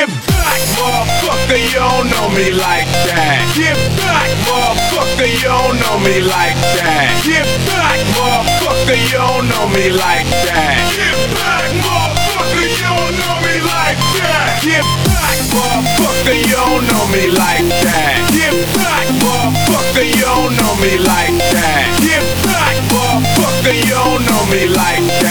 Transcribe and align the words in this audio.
Get 0.00 0.08
back, 0.08 0.60
motherfucker, 0.80 1.60
you 1.60 1.76
don't 1.76 2.08
know 2.08 2.32
me 2.32 2.48
like 2.56 2.88
that. 3.12 3.44
Get 3.52 3.76
back, 4.00 4.32
motherfucker, 4.48 5.28
you 5.28 5.44
don't 5.44 5.76
know 5.76 6.00
me 6.00 6.24
like 6.24 6.56
that. 6.80 7.20
Get 7.20 7.44
back, 7.68 8.00
motherfucker, 8.16 8.96
you 8.96 9.20
don't 9.20 9.44
know 9.52 9.68
me 9.68 9.92
like 9.92 10.24
that. 10.48 10.80
Get 10.96 11.20
back, 11.36 11.68
motherfucker, 11.84 12.64
you 12.64 12.80
don't 12.80 13.12
know 13.12 13.44
me 13.44 13.60
like 13.60 14.00
that. 14.24 14.64
Get 14.64 14.88
back, 15.04 15.36
motherfucker, 15.52 16.32
you 16.32 16.48
don't 16.48 16.80
know 16.88 17.04
me 17.12 17.28
like 17.36 17.68
that. 17.84 18.24
Get 18.32 18.56
back, 18.72 19.04
motherfucker, 19.20 20.08
you 20.08 20.24
don't 20.24 20.56
know 20.56 20.80
me 20.80 20.96
like 20.96 21.36
that. 21.52 21.92
Get 22.00 22.24
back, 22.48 22.72
motherfucker, 22.88 23.76
you 23.76 23.92
don't 23.92 24.24
know 24.24 24.48
me 24.48 24.64
like 24.64 25.04
that. 25.20 25.29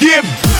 Give 0.00 0.53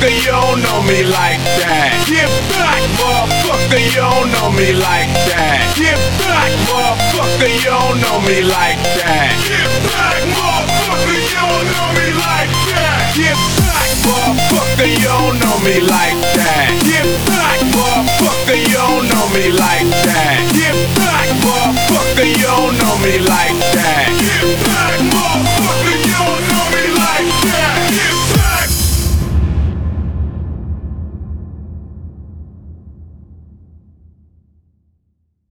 motherfucker, 0.00 0.16
you 0.16 0.32
don't 0.32 0.62
know 0.62 0.82
me 0.82 1.04
like 1.04 1.40
that. 1.60 1.92
Get 2.08 2.30
back, 2.48 2.80
motherfucker, 2.96 3.80
you 3.80 4.00
don't 4.00 4.32
know 4.32 4.50
me 4.56 4.72
like 4.72 5.12
that. 5.28 5.60
Get 5.76 6.00
back, 6.24 6.52
motherfucker, 6.68 7.52
you 7.52 7.68
don't 7.68 8.00
know 8.00 8.20
me 8.24 8.40
like 8.40 8.80
that. 8.96 9.36
Get 9.44 9.68
back, 9.92 10.20
motherfucker, 10.32 11.20
you 11.20 11.36
don't 11.36 11.66
know 11.68 11.88
me 12.00 12.06
like 12.16 12.50
that. 12.72 13.12
Get 13.12 13.36
back, 13.60 13.88
motherfucker, 14.00 14.88
you 14.88 15.04
don't 15.04 15.36
know 15.36 15.56
me 15.64 15.80
like 15.84 16.16
that. 16.32 16.72
Get 16.80 17.08
back, 17.28 17.60
motherfucker, 17.76 18.56
you 18.56 18.72
don't 18.72 19.04
know 19.04 19.26
me 19.36 19.52
like 19.52 19.88
that. 20.08 20.40
Get 20.56 20.76
back, 20.96 21.28
motherfucker, 21.44 22.24
you 22.24 22.46
don't 22.48 22.72
know 22.78 22.96
me 23.04 23.18
like 23.18 23.28
that. 23.28 23.39